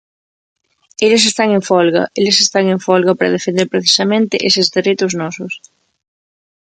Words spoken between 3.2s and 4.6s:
defender precisamente